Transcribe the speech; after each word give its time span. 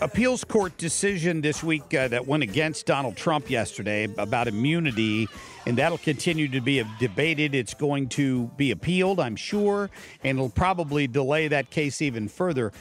appeals 0.00 0.44
court 0.44 0.76
decision 0.78 1.40
this 1.40 1.62
week 1.62 1.92
uh, 1.94 2.08
that 2.08 2.26
went 2.26 2.42
against 2.42 2.86
Donald 2.86 3.16
Trump 3.16 3.50
yesterday 3.50 4.08
about 4.16 4.48
immunity, 4.48 5.28
and 5.66 5.76
that'll 5.76 5.98
continue 5.98 6.48
to 6.48 6.60
be 6.60 6.82
debated. 6.98 7.54
It's 7.54 7.74
going 7.74 8.08
to 8.10 8.46
be 8.56 8.70
appealed, 8.70 9.20
I'm 9.20 9.36
sure, 9.36 9.90
and 10.24 10.38
it'll 10.38 10.48
probably 10.48 11.06
delay 11.06 11.48
that 11.48 11.70
case 11.70 12.00
even 12.00 12.28
further. 12.28 12.72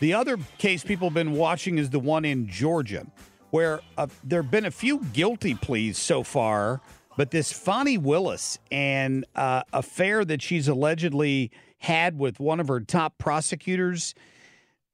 The 0.00 0.14
other 0.14 0.36
case 0.58 0.82
people 0.82 1.08
have 1.08 1.14
been 1.14 1.32
watching 1.32 1.78
is 1.78 1.90
the 1.90 2.00
one 2.00 2.24
in 2.24 2.48
Georgia, 2.48 3.06
where 3.50 3.80
uh, 3.96 4.08
there 4.24 4.42
have 4.42 4.50
been 4.50 4.66
a 4.66 4.70
few 4.70 5.04
guilty 5.12 5.54
pleas 5.54 5.96
so 5.96 6.24
far, 6.24 6.80
but 7.16 7.30
this 7.30 7.52
Fani 7.52 7.98
Willis 7.98 8.58
and 8.72 9.24
uh, 9.36 9.62
affair 9.72 10.24
that 10.24 10.42
she's 10.42 10.66
allegedly 10.66 11.52
had 11.78 12.18
with 12.18 12.40
one 12.40 12.58
of 12.58 12.66
her 12.66 12.80
top 12.80 13.18
prosecutors. 13.18 14.14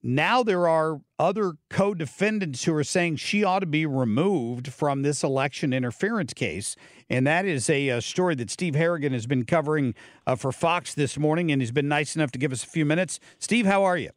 Now 0.02 0.42
there 0.42 0.66
are 0.66 1.00
other 1.18 1.52
co 1.68 1.92
defendants 1.92 2.64
who 2.64 2.74
are 2.74 2.84
saying 2.84 3.16
she 3.16 3.44
ought 3.44 3.58
to 3.58 3.66
be 3.66 3.84
removed 3.84 4.72
from 4.72 5.02
this 5.02 5.22
election 5.22 5.72
interference 5.72 6.32
case. 6.32 6.74
And 7.10 7.26
that 7.26 7.44
is 7.44 7.68
a, 7.68 7.88
a 7.88 8.00
story 8.00 8.34
that 8.36 8.50
Steve 8.50 8.74
Harrigan 8.74 9.12
has 9.12 9.26
been 9.26 9.44
covering 9.44 9.94
uh, 10.26 10.36
for 10.36 10.52
Fox 10.52 10.94
this 10.94 11.18
morning, 11.18 11.52
and 11.52 11.60
he's 11.60 11.72
been 11.72 11.88
nice 11.88 12.16
enough 12.16 12.30
to 12.32 12.38
give 12.38 12.52
us 12.52 12.64
a 12.64 12.66
few 12.66 12.86
minutes. 12.86 13.20
Steve, 13.38 13.66
how 13.66 13.84
are 13.84 13.98
you? 13.98 14.10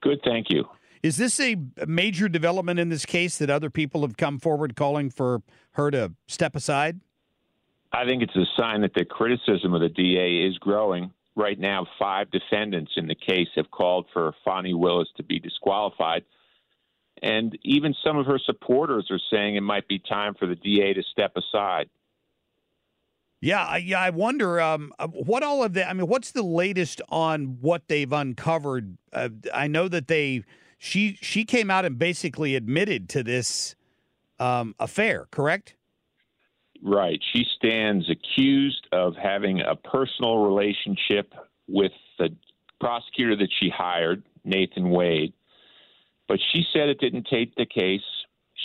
Good, 0.00 0.20
thank 0.24 0.48
you. 0.48 0.64
Is 1.02 1.18
this 1.18 1.38
a 1.38 1.56
major 1.86 2.30
development 2.30 2.80
in 2.80 2.88
this 2.88 3.04
case 3.04 3.36
that 3.38 3.50
other 3.50 3.68
people 3.68 4.00
have 4.02 4.16
come 4.16 4.38
forward 4.38 4.74
calling 4.74 5.10
for 5.10 5.42
her 5.72 5.90
to 5.90 6.12
step 6.28 6.56
aside? 6.56 7.00
I 7.92 8.06
think 8.06 8.22
it's 8.22 8.34
a 8.34 8.46
sign 8.56 8.80
that 8.80 8.94
the 8.94 9.04
criticism 9.04 9.74
of 9.74 9.82
the 9.82 9.90
DA 9.90 10.46
is 10.46 10.56
growing 10.58 11.12
right 11.36 11.58
now, 11.58 11.86
five 11.98 12.30
defendants 12.30 12.92
in 12.96 13.06
the 13.06 13.14
case 13.14 13.48
have 13.56 13.70
called 13.70 14.06
for 14.12 14.34
Fani 14.44 14.74
Willis 14.74 15.08
to 15.16 15.22
be 15.22 15.38
disqualified. 15.38 16.24
And 17.22 17.56
even 17.62 17.94
some 18.04 18.16
of 18.16 18.26
her 18.26 18.38
supporters 18.38 19.08
are 19.10 19.20
saying 19.30 19.56
it 19.56 19.62
might 19.62 19.88
be 19.88 19.98
time 19.98 20.34
for 20.34 20.46
the 20.46 20.56
DA 20.56 20.94
to 20.94 21.02
step 21.02 21.36
aside. 21.36 21.88
Yeah, 23.40 23.76
yeah. 23.76 24.00
I 24.00 24.10
wonder 24.10 24.60
um, 24.60 24.92
uh, 24.98 25.06
what 25.08 25.42
all 25.42 25.62
of 25.62 25.74
that. 25.74 25.90
I 25.90 25.92
mean, 25.92 26.06
what's 26.06 26.30
the 26.32 26.42
latest 26.42 27.02
on 27.10 27.58
what 27.60 27.88
they've 27.88 28.10
uncovered? 28.10 28.96
Uh, 29.12 29.28
I 29.52 29.66
know 29.66 29.86
that 29.88 30.08
they 30.08 30.44
she 30.78 31.18
she 31.20 31.44
came 31.44 31.70
out 31.70 31.84
and 31.84 31.98
basically 31.98 32.56
admitted 32.56 33.08
to 33.10 33.22
this 33.22 33.76
um, 34.38 34.74
affair. 34.78 35.26
Correct? 35.30 35.74
Right. 36.86 37.18
She 37.32 37.46
stands 37.56 38.10
accused 38.10 38.86
of 38.92 39.16
having 39.16 39.62
a 39.62 39.74
personal 39.74 40.36
relationship 40.36 41.32
with 41.66 41.92
the 42.18 42.36
prosecutor 42.78 43.34
that 43.36 43.48
she 43.58 43.70
hired, 43.70 44.22
Nathan 44.44 44.90
Wade. 44.90 45.32
But 46.28 46.40
she 46.52 46.62
said 46.74 46.90
it 46.90 47.00
didn't 47.00 47.26
take 47.30 47.54
the 47.54 47.64
case. 47.64 48.02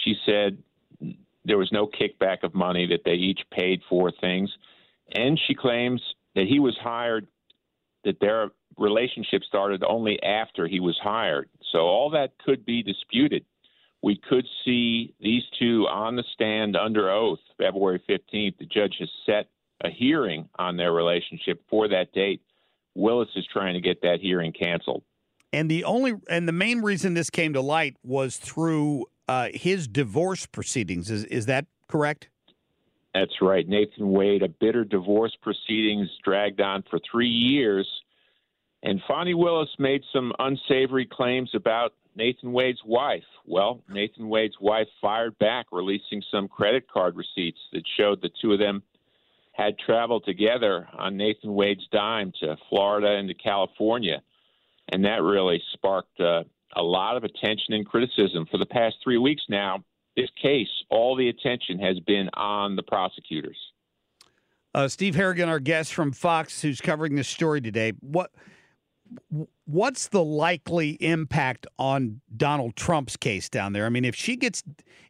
She 0.03 0.16
said 0.25 0.58
there 1.46 1.58
was 1.58 1.72
no 1.72 1.88
kickback 1.88 2.44
of 2.44 2.53
money, 2.53 2.88
that 2.88 3.06
they 3.06 3.13
each 3.13 3.40
paid 3.52 3.81
for 3.90 4.12
things. 4.12 4.52
And 5.16 5.40
she 5.47 5.56
claims 5.56 6.02
that 6.35 6.46
he 6.46 6.59
was 6.59 6.78
hired, 6.81 7.25
that 8.03 8.19
their 8.19 8.50
relationship 8.78 9.44
started 9.46 9.81
only 9.88 10.22
after 10.22 10.68
he 10.68 10.81
was 10.81 11.00
hired. 11.02 11.50
So 11.72 11.79
all 11.79 12.09
that 12.09 12.38
could 12.46 12.66
be 12.66 12.84
disputed 12.84 13.46
we 14.02 14.20
could 14.30 14.46
see 14.64 15.14
these 15.20 15.44
two 15.60 15.86
on 15.90 16.16
the 16.16 16.24
stand 16.34 16.76
under 16.76 17.10
oath 17.10 17.40
February 17.58 18.02
15th. 18.10 18.58
The 18.58 18.66
judge 18.66 18.96
has 19.00 19.10
set 19.26 19.50
a 19.84 19.90
hearing 19.90 20.48
on 20.58 20.78
their 20.78 20.94
relationship 20.94 21.62
for 21.70 21.88
that 21.90 22.12
date. 22.14 22.42
Willis 22.96 23.30
is 23.36 23.46
trying 23.52 23.74
to 23.76 23.82
get 23.82 24.02
that 24.02 24.20
hearing 24.22 24.52
canceled. 24.52 25.04
And 25.52 25.70
the 25.70 25.84
only 25.84 26.14
and 26.30 26.48
the 26.48 26.54
main 26.54 26.82
reason 26.82 27.14
this 27.14 27.30
came 27.30 27.54
to 27.54 27.62
light 27.62 27.98
was 28.04 28.38
through 28.38 29.06
uh, 29.28 29.50
his 29.54 29.88
divorce 29.88 30.46
proceedings. 30.46 31.09
Is 31.09 31.24
is 31.26 31.48
that 31.48 31.66
correct? 31.88 32.30
That's 33.14 33.42
right. 33.42 33.68
Nathan 33.68 34.12
Wade, 34.12 34.44
a 34.44 34.48
bitter 34.48 34.86
divorce 34.86 35.36
proceedings 35.42 36.09
dragged 36.24 36.62
on 36.62 36.84
for 36.90 37.00
three 37.12 37.28
years. 37.28 37.88
And 38.84 39.02
Fani 39.08 39.34
Willis 39.34 39.70
made 39.80 40.04
some 40.14 40.32
unsavory 40.40 41.06
claims 41.06 41.52
about 41.54 41.94
Nathan 42.16 42.52
Wade's 42.52 42.81
wife. 42.86 43.24
Well, 43.46 43.81
Nathan 43.90 44.30
Wade's 44.30 44.59
wife 44.59 44.88
fired 45.02 45.38
back, 45.40 45.68
releasing 45.72 46.22
some 46.31 46.47
credit 46.47 46.88
card 46.92 47.16
receipts 47.16 47.59
that 47.72 47.84
showed 47.97 48.22
the 48.22 48.30
two 48.42 48.53
of 48.53 48.59
them 48.59 48.84
had 49.53 49.78
traveled 49.78 50.24
together 50.25 50.88
on 50.97 51.18
Nathan 51.18 51.53
Wade's 51.53 51.86
dime 51.92 52.31
to 52.40 52.56
Florida 52.70 53.18
and 53.18 53.28
to 53.28 53.34
California. 53.34 54.22
And 54.90 55.03
that 55.03 55.22
really 55.22 55.62
sparked 55.74 56.20
uh, 56.20 56.44
a 56.75 56.81
lot 56.81 57.18
of 57.18 57.25
attention 57.25 57.74
and 57.74 57.86
criticism. 57.86 58.46
For 58.50 58.58
the 58.58 58.66
past 58.66 58.96
three 59.03 59.18
weeks 59.18 59.44
now, 59.50 59.84
this 60.16 60.30
case, 60.41 60.70
all 60.90 61.16
the 61.16 61.30
attention 61.30 61.78
has 61.80 62.00
been 62.00 62.30
on 62.36 62.76
the 62.76 62.84
prosecutors. 62.84 63.58
Uh, 64.74 64.88
Steve 64.88 65.16
Harrigan, 65.16 65.50
our 65.50 65.59
guest 65.59 65.94
from 65.94 66.12
Fox, 66.12 66.62
who's 66.62 66.80
covering 66.80 67.16
this 67.16 67.28
story 67.28 67.59
today. 67.59 67.94
What 68.00 68.31
what's 69.66 70.08
the 70.08 70.24
likely 70.24 70.92
impact 71.02 71.68
on 71.78 72.22
Donald 72.36 72.75
Trump's 72.75 73.18
case 73.18 73.50
down 73.50 73.74
there? 73.74 73.86
I 73.86 73.90
mean, 73.90 74.06
if 74.06 74.16
she 74.16 74.36
gets 74.36 74.64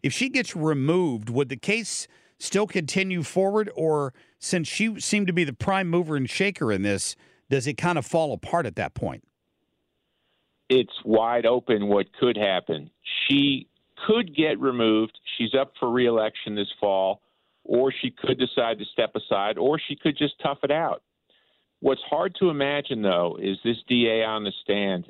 if 0.04 0.14
she 0.14 0.30
gets 0.30 0.56
removed, 0.56 1.30
would 1.30 1.50
the 1.50 1.58
case 1.58 2.08
still 2.38 2.68
continue 2.68 3.24
forward, 3.24 3.70
or 3.76 4.14
since 4.40 4.68
she 4.68 5.00
seemed 5.00 5.28
to 5.28 5.34
be 5.34 5.44
the 5.44 5.54
prime 5.54 5.90
mover 5.90 6.16
and 6.16 6.30
shaker 6.30 6.72
in 6.72 6.84
this, 6.84 7.16
does 7.50 7.68
it 7.68 7.74
kind 7.74 7.98
of 7.98 8.06
fall 8.06 8.34
apart 8.34 8.66
at 8.66 8.76
that 8.76 8.94
point? 8.94 9.24
It's 10.70 10.94
wide 11.04 11.46
open 11.46 11.88
what 11.88 12.08
could 12.20 12.38
happen. 12.38 12.92
She 13.28 13.68
could 14.08 14.36
get 14.36 14.60
removed. 14.60 15.18
She's 15.38 15.54
up 15.60 15.74
for 15.80 15.90
reelection 15.90 16.56
this 16.56 16.72
fall, 16.80 17.22
or 17.64 17.92
she 17.92 18.12
could 18.12 18.40
decide 18.40 18.80
to 18.80 18.86
step 18.86 19.16
aside, 19.16 19.58
or 19.58 19.80
she 19.80 19.96
could 19.96 20.18
just 20.18 20.40
tough 20.42 20.60
it 20.64 20.72
out. 20.72 21.02
What's 21.82 22.02
hard 22.10 22.36
to 22.40 22.50
imagine, 22.50 23.02
though, 23.02 23.38
is 23.42 23.58
this 23.64 23.78
DA 23.88 24.24
on 24.24 24.44
the 24.44 24.52
stand 24.64 25.06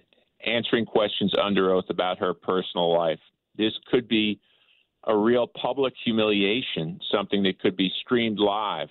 answering 0.45 0.85
questions 0.85 1.33
under 1.41 1.73
oath 1.73 1.89
about 1.89 2.19
her 2.19 2.33
personal 2.33 2.93
life. 2.93 3.19
This 3.57 3.73
could 3.91 4.07
be 4.07 4.39
a 5.05 5.15
real 5.15 5.47
public 5.47 5.93
humiliation, 6.03 6.99
something 7.11 7.43
that 7.43 7.59
could 7.59 7.75
be 7.75 7.91
streamed 8.01 8.39
live. 8.39 8.89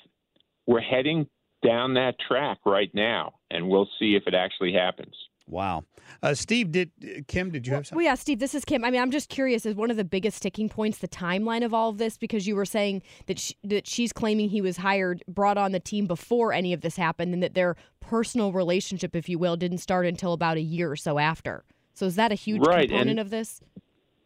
We're 0.66 0.80
heading 0.80 1.26
down 1.64 1.94
that 1.94 2.16
track 2.18 2.58
right 2.64 2.90
now, 2.94 3.34
and 3.50 3.68
we'll 3.68 3.88
see 3.98 4.14
if 4.14 4.26
it 4.26 4.34
actually 4.34 4.72
happens. 4.72 5.14
Wow. 5.48 5.84
Uh, 6.22 6.34
Steve, 6.34 6.72
did 6.72 6.90
Kim, 7.26 7.50
did 7.50 7.66
you 7.66 7.72
have 7.72 7.86
something? 7.86 7.96
Well, 7.96 8.04
yeah, 8.04 8.14
Steve, 8.14 8.38
this 8.38 8.54
is 8.54 8.64
Kim. 8.64 8.84
I 8.84 8.90
mean, 8.90 9.00
I'm 9.00 9.10
just 9.10 9.28
curious, 9.28 9.64
is 9.64 9.74
one 9.74 9.90
of 9.90 9.96
the 9.96 10.04
biggest 10.04 10.36
sticking 10.36 10.68
points 10.68 10.98
the 10.98 11.08
timeline 11.08 11.64
of 11.64 11.72
all 11.72 11.88
of 11.88 11.98
this? 11.98 12.18
Because 12.18 12.46
you 12.46 12.54
were 12.54 12.64
saying 12.64 13.02
that, 13.26 13.38
she, 13.38 13.54
that 13.64 13.86
she's 13.86 14.12
claiming 14.12 14.50
he 14.50 14.60
was 14.60 14.76
hired, 14.76 15.22
brought 15.26 15.56
on 15.56 15.72
the 15.72 15.80
team 15.80 16.06
before 16.06 16.52
any 16.52 16.72
of 16.72 16.82
this 16.82 16.96
happened, 16.96 17.32
and 17.32 17.42
that 17.42 17.54
their 17.54 17.76
personal 18.00 18.52
relationship, 18.52 19.16
if 19.16 19.28
you 19.28 19.38
will, 19.38 19.56
didn't 19.56 19.78
start 19.78 20.06
until 20.06 20.32
about 20.32 20.56
a 20.58 20.62
year 20.62 20.90
or 20.90 20.96
so 20.96 21.18
after. 21.18 21.64
So 21.94 22.06
is 22.06 22.16
that 22.16 22.30
a 22.30 22.36
huge 22.36 22.66
right, 22.66 22.88
component 22.88 23.18
of 23.18 23.30
this? 23.30 23.60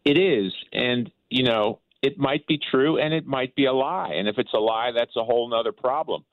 It 0.05 0.17
is. 0.17 0.53
And, 0.73 1.09
you 1.29 1.43
know, 1.43 1.79
it 2.01 2.17
might 2.17 2.45
be 2.47 2.59
true 2.69 2.97
and 2.97 3.13
it 3.13 3.25
might 3.25 3.55
be 3.55 3.65
a 3.65 3.73
lie. 3.73 4.11
And 4.13 4.27
if 4.27 4.37
it's 4.37 4.53
a 4.53 4.59
lie, 4.59 4.91
that's 4.93 5.15
a 5.15 5.23
whole 5.23 5.51
other 5.53 5.71
problem. 5.71 6.25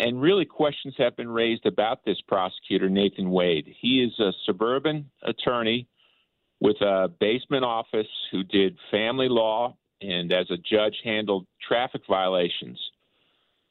And 0.00 0.18
really, 0.18 0.46
questions 0.46 0.94
have 0.96 1.14
been 1.14 1.28
raised 1.28 1.66
about 1.66 2.06
this 2.06 2.18
prosecutor, 2.26 2.88
Nathan 2.88 3.30
Wade. 3.30 3.66
He 3.80 4.02
is 4.02 4.18
a 4.18 4.32
suburban 4.46 5.10
attorney 5.22 5.88
with 6.58 6.80
a 6.80 7.08
basement 7.20 7.64
office 7.64 8.08
who 8.30 8.42
did 8.42 8.78
family 8.90 9.28
law 9.28 9.76
and, 10.00 10.32
as 10.32 10.50
a 10.50 10.56
judge, 10.56 10.96
handled 11.04 11.46
traffic 11.60 12.00
violations. 12.08 12.80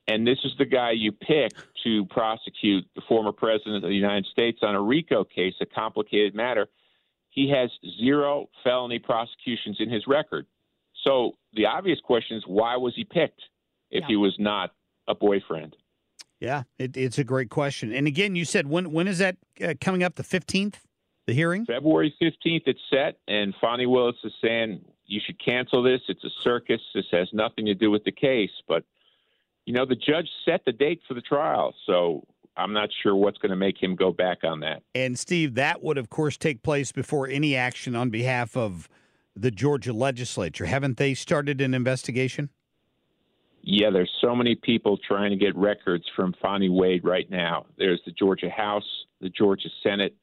And 0.07 0.25
this 0.25 0.37
is 0.43 0.51
the 0.59 0.65
guy 0.65 0.91
you 0.91 1.11
pick 1.11 1.51
to 1.83 2.05
prosecute 2.05 2.85
the 2.93 3.01
former 3.07 3.31
president 3.31 3.77
of 3.83 3.89
the 3.89 3.95
United 3.95 4.27
States 4.27 4.59
on 4.61 4.75
a 4.75 4.81
RICO 4.81 5.23
case, 5.23 5.55
a 5.61 5.65
complicated 5.65 6.35
matter. 6.35 6.67
He 7.31 7.49
has 7.49 7.71
zero 7.99 8.49
felony 8.63 8.99
prosecutions 8.99 9.77
in 9.79 9.89
his 9.89 10.05
record. 10.05 10.45
So 11.03 11.37
the 11.53 11.65
obvious 11.65 11.99
question 12.01 12.37
is 12.37 12.43
why 12.45 12.77
was 12.77 12.93
he 12.95 13.03
picked 13.03 13.41
if 13.89 14.01
Yeah. 14.01 14.07
he 14.09 14.15
was 14.15 14.37
not 14.37 14.75
a 15.07 15.15
boyfriend? 15.15 15.75
Yeah, 16.39 16.63
it, 16.77 16.95
it's 16.95 17.17
a 17.17 17.23
great 17.23 17.49
question. 17.49 17.93
And 17.93 18.07
again, 18.07 18.35
you 18.35 18.45
said 18.45 18.67
when 18.67 18.91
when 18.91 19.07
is 19.07 19.17
that 19.19 19.37
uh, 19.61 19.73
coming 19.81 20.03
up? 20.03 20.15
The 20.15 20.23
fifteenth, 20.23 20.85
the 21.29 21.33
hearing. 21.33 21.65
February 21.65 22.13
15th, 22.21 22.63
it's 22.65 22.79
set, 22.89 23.19
and 23.27 23.53
Fani 23.61 23.85
Willis 23.85 24.15
is 24.23 24.33
saying 24.43 24.83
you 25.05 25.21
should 25.25 25.43
cancel 25.43 25.83
this. 25.83 26.01
It's 26.07 26.23
a 26.23 26.29
circus. 26.41 26.81
This 26.93 27.05
has 27.11 27.29
nothing 27.33 27.65
to 27.67 27.75
do 27.75 27.91
with 27.91 28.03
the 28.03 28.11
case. 28.11 28.51
But, 28.67 28.83
you 29.65 29.73
know, 29.73 29.85
the 29.85 29.95
judge 29.95 30.27
set 30.45 30.61
the 30.65 30.71
date 30.71 31.01
for 31.07 31.13
the 31.13 31.21
trial, 31.21 31.73
so 31.85 32.25
I'm 32.57 32.73
not 32.73 32.89
sure 33.03 33.15
what's 33.15 33.37
going 33.37 33.51
to 33.51 33.55
make 33.55 33.81
him 33.81 33.95
go 33.95 34.11
back 34.11 34.39
on 34.43 34.59
that. 34.61 34.81
And 34.95 35.17
Steve, 35.17 35.55
that 35.55 35.83
would 35.83 35.97
of 35.97 36.09
course 36.09 36.37
take 36.37 36.63
place 36.63 36.91
before 36.91 37.27
any 37.27 37.55
action 37.55 37.95
on 37.95 38.09
behalf 38.09 38.57
of 38.57 38.89
the 39.35 39.51
Georgia 39.51 39.93
legislature. 39.93 40.65
Haven't 40.65 40.97
they 40.97 41.13
started 41.13 41.61
an 41.61 41.73
investigation? 41.73 42.49
Yeah, 43.61 43.89
there's 43.91 44.11
so 44.21 44.35
many 44.35 44.55
people 44.55 44.97
trying 45.07 45.31
to 45.31 45.35
get 45.35 45.55
records 45.55 46.05
from 46.15 46.33
Fani 46.41 46.69
Wade 46.69 47.03
right 47.03 47.29
now. 47.29 47.65
There's 47.77 48.01
the 48.05 48.11
Georgia 48.11 48.49
House, 48.49 48.87
the 49.21 49.29
Georgia 49.29 49.69
Senate, 49.83 50.15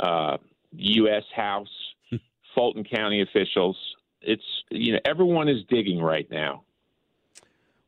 uh, 0.00 0.38
U.S. 0.72 1.22
House, 1.36 1.68
Fulton 2.54 2.84
County 2.84 3.22
officials. 3.22 3.76
It's 4.22 4.42
you 4.70 4.92
know 4.94 4.98
everyone 5.04 5.48
is 5.48 5.58
digging 5.68 6.00
right 6.00 6.28
now. 6.30 6.62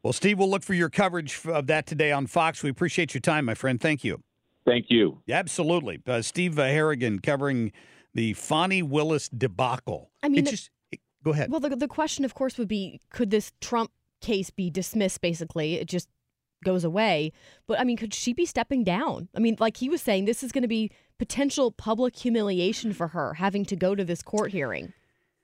Well, 0.02 0.12
Steve, 0.12 0.38
we'll 0.38 0.50
look 0.50 0.62
for 0.62 0.75
your 0.75 0.90
coverage 0.90 1.40
of 1.46 1.67
that 1.67 1.87
today 1.87 2.12
on 2.12 2.26
Fox. 2.26 2.62
We 2.62 2.70
appreciate 2.70 3.12
your 3.14 3.20
time, 3.23 3.44
my 3.44 3.55
friend. 3.55 3.81
Thank 3.81 4.05
you. 4.05 4.23
Thank 4.64 4.87
you. 4.88 5.20
Absolutely. 5.28 6.00
Uh, 6.06 6.23
Steve 6.23 6.58
uh, 6.58 6.64
Harrigan 6.64 7.19
covering 7.19 7.73
the 8.14 8.34
Fani 8.34 8.82
Willis 8.82 9.28
debacle. 9.28 10.11
I 10.23 10.28
mean, 10.28 10.40
It 10.40 10.44
the- 10.44 10.50
just, 10.52 10.70
go 11.25 11.32
ahead. 11.32 11.50
Well, 11.50 11.61
the, 11.61 11.75
the 11.75 11.88
question, 11.88 12.25
of 12.25 12.34
course, 12.34 12.56
would 12.58 12.69
be 12.69 13.00
could 13.11 13.31
this 13.31 13.52
Trump 13.61 13.90
case 14.20 14.50
be 14.50 14.70
dismissed 14.70 15.20
basically? 15.20 15.74
It 15.74 15.88
just 15.88 16.08
goes 16.64 16.84
away. 16.84 17.32
But 17.66 17.80
I 17.80 17.84
mean, 17.84 17.96
could 17.96 18.14
she 18.14 18.32
be 18.32 18.46
stepping 18.46 18.84
down? 18.84 19.28
I 19.34 19.40
mean, 19.40 19.56
like 19.58 19.76
he 19.76 19.88
was 19.88 20.02
saying, 20.02 20.24
this 20.24 20.42
is 20.42 20.52
going 20.52 20.62
to 20.62 20.68
be 20.68 20.90
potential 21.18 21.70
public 21.70 22.16
humiliation 22.16 22.92
for 22.92 23.08
her 23.08 23.34
having 23.34 23.64
to 23.66 23.76
go 23.76 23.94
to 23.94 24.04
this 24.04 24.22
court 24.22 24.52
hearing 24.52 24.92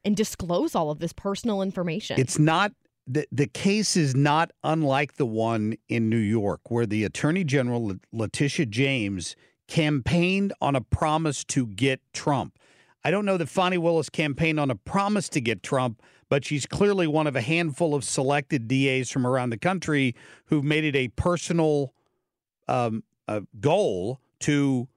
and 0.04 0.16
disclose 0.16 0.74
all 0.74 0.90
of 0.90 0.98
this 0.98 1.12
personal 1.12 1.62
information. 1.62 2.18
It's 2.18 2.38
not 2.38 2.72
the 3.06 3.26
the 3.32 3.46
case 3.46 3.96
is 3.96 4.14
not 4.14 4.50
unlike 4.62 5.14
the 5.14 5.26
one 5.26 5.76
in 5.88 6.08
New 6.08 6.16
York 6.16 6.70
where 6.70 6.86
the 6.86 7.04
Attorney 7.04 7.44
General 7.44 7.94
Letitia 8.12 8.66
James 8.66 9.36
campaigned 9.68 10.52
on 10.60 10.76
a 10.76 10.80
promise 10.80 11.44
to 11.44 11.66
get 11.66 12.00
Trump. 12.12 12.58
I 13.04 13.10
don't 13.10 13.24
know 13.24 13.36
that 13.36 13.48
Fani 13.48 13.78
Willis 13.78 14.08
campaigned 14.08 14.60
on 14.60 14.70
a 14.70 14.76
promise 14.76 15.28
to 15.30 15.40
get 15.40 15.62
Trump, 15.62 16.00
but 16.28 16.44
she's 16.44 16.66
clearly 16.66 17.06
one 17.06 17.26
of 17.26 17.34
a 17.34 17.40
handful 17.40 17.94
of 17.94 18.04
selected 18.04 18.68
DAs 18.68 19.10
from 19.10 19.26
around 19.26 19.50
the 19.50 19.58
country 19.58 20.14
who've 20.46 20.64
made 20.64 20.84
it 20.84 20.94
a 20.94 21.08
personal 21.08 21.92
um, 22.68 23.02
uh, 23.26 23.40
goal 23.60 24.20
to 24.40 24.88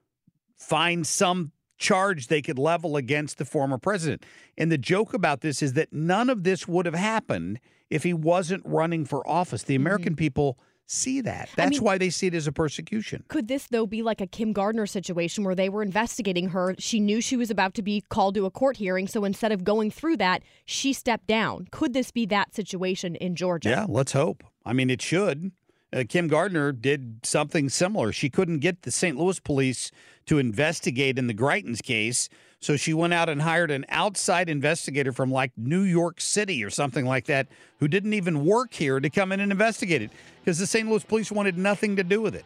find 0.56 1.06
some 1.06 1.52
charge 1.78 2.28
they 2.28 2.42
could 2.42 2.60
level 2.60 2.96
against 2.96 3.38
the 3.38 3.46
former 3.46 3.78
president. 3.78 4.24
And 4.58 4.72
the 4.72 4.78
joke 4.78 5.14
about 5.14 5.42
this 5.42 5.62
is 5.62 5.74
that 5.74 5.92
none 5.92 6.30
of 6.30 6.44
this 6.44 6.68
would 6.68 6.86
have 6.86 6.96
happened 6.96 7.60
if 7.90 8.04
he 8.04 8.14
wasn't 8.14 8.64
running 8.66 9.06
for 9.06 9.28
office. 9.28 9.64
The 9.64 9.76
American 9.76 10.16
people 10.16 10.58
see 10.88 11.22
that. 11.22 11.50
That's 11.56 11.72
mean- 11.72 11.84
why 11.84 11.98
they 11.98 12.10
see 12.10 12.28
it 12.28 12.34
as 12.34 12.48
a 12.48 12.52
persecution. 12.52 13.24
Could 13.28 13.48
this, 13.48 13.68
though, 13.68 13.86
be 13.86 14.02
like 14.02 14.22
a 14.22 14.28
Kim 14.28 14.54
Gardner 14.54 14.86
situation 14.86 15.44
where 15.44 15.56
they 15.56 15.70
were 15.70 15.82
investigating 15.84 16.50
her? 16.50 16.76
She 16.80 17.00
knew 17.00 17.22
she 17.22 17.36
was 17.38 17.50
about 17.50 17.74
to 17.76 17.82
be 17.82 18.04
called 18.10 18.36
to 18.36 18.46
a 18.46 18.52
court 18.52 18.78
hearing. 18.78 19.08
So 19.08 19.26
instead 19.26 19.52
of 19.52 19.64
going 19.64 19.92
through 19.92 20.18
that, 20.18 20.44
she 20.66 20.94
stepped 20.94 21.28
down. 21.28 21.68
Could 21.72 21.94
this 21.94 22.12
be 22.12 22.26
that 22.28 22.54
situation 22.56 23.16
in 23.16 23.36
Georgia? 23.36 23.70
Yeah, 23.70 23.86
let's 23.88 24.12
hope. 24.12 24.44
I 24.66 24.74
mean, 24.74 24.90
it 24.90 25.02
should. 25.02 25.52
Uh, 25.94 26.04
Kim 26.08 26.28
Gardner 26.28 26.72
did 26.72 27.26
something 27.26 27.70
similar. 27.70 28.12
She 28.12 28.30
couldn't 28.30 28.60
get 28.60 28.82
the 28.82 28.92
St. 28.92 29.18
Louis 29.18 29.40
police 29.40 29.92
to 30.26 30.40
investigate 30.40 31.18
in 31.18 31.28
the 31.28 31.34
Greitens 31.34 31.82
case, 31.82 32.28
so 32.66 32.76
she 32.76 32.96
went 32.96 33.14
out 33.14 33.30
and 33.30 33.40
hired 33.40 33.70
an 33.70 33.86
outside 33.90 34.50
investigator 34.50 35.12
from 35.12 35.32
like 35.32 35.52
New 35.56 35.82
York 35.82 36.20
City 36.20 36.64
or 36.64 36.72
something 36.72 37.06
like 37.06 37.26
that, 37.26 37.46
who 37.80 37.88
didn't 37.88 38.14
even 38.14 38.44
work 38.44 38.74
here 38.74 39.00
to 39.00 39.08
come 39.08 39.32
in 39.32 39.40
and 39.40 39.52
investigate 39.52 40.02
it 40.02 40.10
because 40.44 40.58
the 40.58 40.66
St. 40.66 40.90
Louis 40.90 41.04
police 41.04 41.32
wanted 41.32 41.60
nothing 41.60 41.96
to 41.98 42.04
do 42.04 42.24
with 42.24 42.34
it. 42.34 42.44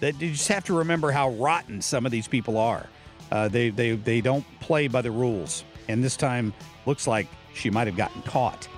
That 0.00 0.20
you 0.20 0.32
just 0.32 0.48
have 0.48 0.64
to 0.64 0.76
remember 0.76 1.12
how 1.12 1.30
rotten 1.30 1.80
some 1.80 2.04
of 2.04 2.12
these 2.12 2.28
people 2.28 2.58
are. 2.58 2.86
Uh, 3.30 3.48
they 3.48 3.70
they 3.70 3.92
they 3.92 4.20
don't 4.20 4.44
play 4.60 4.86
by 4.86 5.00
the 5.00 5.10
rules, 5.10 5.64
and 5.88 6.04
this 6.04 6.14
time 6.14 6.52
looks 6.84 7.06
like 7.06 7.26
she 7.54 7.70
might 7.70 7.86
have 7.86 7.96
gotten 7.96 8.20
caught. 8.24 8.68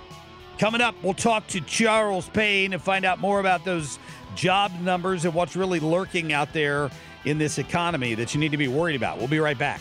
Coming 0.61 0.81
up, 0.81 0.95
we'll 1.03 1.15
talk 1.15 1.49
to 1.49 1.61
Charles 1.63 2.29
Payne 2.29 2.75
and 2.75 2.81
find 2.81 3.05
out 3.05 3.19
more 3.19 3.41
about 3.41 3.65
those 3.65 3.99
job 4.37 4.71
numbers 4.83 5.25
and 5.25 5.35
what's 5.35 5.57
really 5.57 5.81
lurking 5.81 6.33
out 6.33 6.53
there 6.53 6.93
in 7.25 7.39
this 7.39 7.59
economy 7.59 8.15
that 8.15 8.35
you 8.35 8.39
need 8.39 8.53
to 8.53 8.57
be 8.57 8.69
worried 8.69 8.95
about. 8.95 9.19
We'll 9.19 9.27
be 9.27 9.41
right 9.41 9.59
back. 9.59 9.81